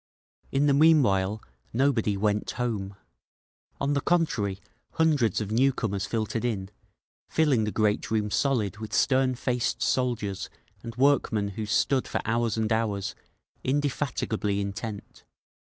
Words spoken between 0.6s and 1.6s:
the meanwhile